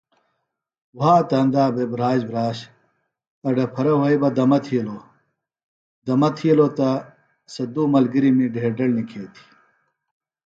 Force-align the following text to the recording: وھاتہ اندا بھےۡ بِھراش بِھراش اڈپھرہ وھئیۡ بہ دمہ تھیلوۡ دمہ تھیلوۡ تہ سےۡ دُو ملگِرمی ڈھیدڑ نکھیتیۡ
وھاتہ 0.97 1.35
اندا 1.41 1.63
بھےۡ 1.73 1.89
بِھراش 1.91 2.19
بِھراش 2.29 2.57
اڈپھرہ 3.47 3.93
وھئیۡ 3.99 4.19
بہ 4.21 4.29
دمہ 4.37 4.59
تھیلوۡ 4.65 5.03
دمہ 6.05 6.29
تھیلوۡ 6.37 6.71
تہ 6.77 6.89
سےۡ 7.53 7.69
دُو 7.73 7.83
ملگِرمی 7.93 8.45
ڈھیدڑ 8.53 8.89
نکھیتیۡ 8.97 9.47